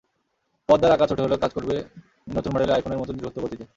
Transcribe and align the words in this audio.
পর্দার 0.69 0.91
আকার 0.91 1.07
ছোট 1.09 1.19
হলেও 1.19 1.41
কাজ 1.43 1.51
করবে 1.53 1.75
নতুন 2.35 2.51
মডেলের 2.53 2.75
আইফোনের 2.75 2.99
মতোই 2.99 3.15
দ্রুতগতিতে। 3.15 3.65